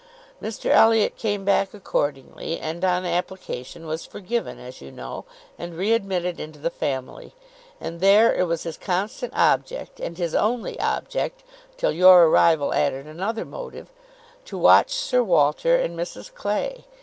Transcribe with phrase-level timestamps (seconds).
[0.41, 5.25] Mr Elliot came back accordingly; and on application was forgiven, as you know,
[5.59, 7.35] and re admitted into the family;
[7.79, 11.43] and there it was his constant object, and his only object
[11.77, 13.89] (till your arrival added another motive),
[14.43, 16.85] to watch Sir Walter and Mrs Clay.